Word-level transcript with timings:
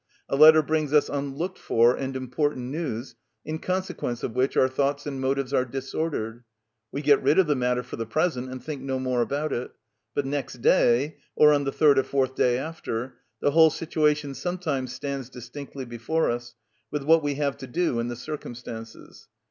A 0.27 0.35
letter 0.35 0.63
brings 0.63 0.93
us 0.93 1.09
unlooked 1.09 1.59
for 1.59 1.95
and 1.95 2.15
important 2.15 2.71
news, 2.71 3.13
in 3.45 3.59
consequence 3.59 4.23
of 4.23 4.33
which 4.33 4.57
our 4.57 4.67
thoughts 4.67 5.05
and 5.05 5.21
motives 5.21 5.53
are 5.53 5.63
disordered; 5.63 6.43
we 6.91 7.03
get 7.03 7.21
rid 7.21 7.37
of 7.37 7.45
the 7.45 7.55
matter 7.55 7.83
for 7.83 7.97
the 7.97 8.07
present, 8.07 8.49
and 8.49 8.63
think 8.63 8.81
no 8.81 8.97
more 8.97 9.21
about 9.21 9.53
it; 9.53 9.69
but 10.15 10.25
next 10.25 10.63
day, 10.63 11.17
or 11.35 11.53
on 11.53 11.65
the 11.65 11.71
third 11.71 11.99
or 11.99 12.03
fourth 12.03 12.33
day 12.33 12.57
after, 12.57 13.17
the 13.41 13.51
whole 13.51 13.69
situation 13.69 14.33
sometimes 14.33 14.91
stands 14.91 15.29
distinctly 15.29 15.85
before 15.85 16.31
us, 16.31 16.55
with 16.89 17.03
what 17.03 17.21
we 17.21 17.35
have 17.35 17.55
to 17.57 17.67
do 17.67 17.99
in 17.99 18.07
the 18.07 18.15
circumstances. 18.15 19.27